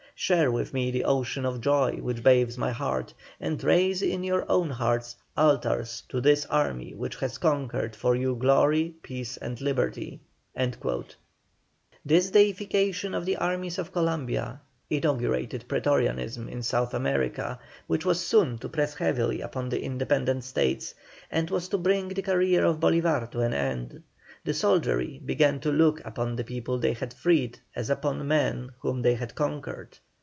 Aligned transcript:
Share 0.13 0.51
with 0.51 0.71
me 0.71 0.91
the 0.91 1.05
ocean 1.05 1.47
of 1.47 1.61
joy 1.61 1.93
which 1.95 2.21
bathes 2.21 2.55
my 2.55 2.71
heart, 2.71 3.11
and 3.39 3.63
raise 3.63 4.03
in 4.03 4.23
your 4.23 4.45
own 4.51 4.69
hearts 4.69 5.15
altars 5.35 6.03
to 6.09 6.21
this 6.21 6.45
army 6.45 6.93
which 6.93 7.15
has 7.15 7.39
conquered 7.39 7.95
for 7.95 8.15
you 8.15 8.35
glory, 8.35 8.93
peace, 9.01 9.35
and 9.37 9.59
liberty." 9.59 10.19
The 10.55 11.09
deification 12.05 13.15
of 13.15 13.25
the 13.25 13.37
armies 13.37 13.79
of 13.79 13.91
Columbia 13.91 14.61
inaugurated 14.91 15.65
prætorianism 15.67 16.47
in 16.47 16.61
South 16.61 16.93
America, 16.93 17.59
which 17.87 18.05
was 18.05 18.23
soon 18.23 18.59
to 18.59 18.69
press 18.69 18.93
heavily 18.93 19.41
upon 19.41 19.69
the 19.69 19.81
independent 19.81 20.43
States, 20.43 20.93
and 21.31 21.49
was 21.49 21.67
to 21.69 21.79
bring 21.79 22.09
the 22.09 22.21
career 22.21 22.63
of 22.63 22.79
Bolívar 22.79 23.27
to 23.31 23.39
an 23.39 23.55
end. 23.55 24.03
The 24.45 24.53
soldiery 24.53 25.19
began 25.25 25.59
to 25.61 25.71
look 25.71 25.99
upon 26.05 26.35
the 26.35 26.43
people 26.43 26.77
they 26.77 26.93
had 26.93 27.11
freed 27.11 27.57
as 27.75 27.89
upon 27.89 28.27
men 28.27 28.69
whom 28.81 29.01
they 29.01 29.15
had 29.15 29.33
conquered. 29.33 29.97